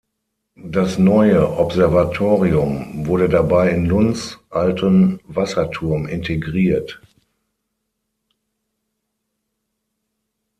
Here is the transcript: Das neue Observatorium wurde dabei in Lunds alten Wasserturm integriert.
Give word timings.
Das 0.65 0.97
neue 0.97 1.59
Observatorium 1.59 3.05
wurde 3.05 3.29
dabei 3.29 3.69
in 3.69 3.85
Lunds 3.85 4.39
alten 4.49 5.19
Wasserturm 5.27 6.07
integriert. 6.07 6.99